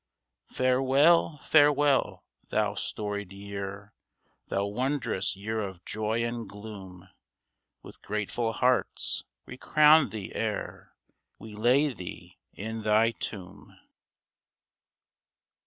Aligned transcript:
Farewell, 0.51 1.37
farewell, 1.43 2.25
thou 2.49 2.73
storied 2.73 3.31
Year! 3.31 3.93
Thou 4.47 4.65
wondrous 4.65 5.35
Year 5.35 5.59
of 5.59 5.85
joy 5.85 6.23
and 6.25 6.49
gloom! 6.49 7.07
With 7.83 8.01
grateful 8.01 8.51
hearts 8.53 9.25
we 9.45 9.57
crown 9.59 10.09
thee, 10.09 10.31
ere 10.33 10.95
We 11.37 11.53
lay 11.53 11.93
thee 11.93 12.39
in 12.51 12.81
thy 12.81 13.11
tomb 13.11 13.77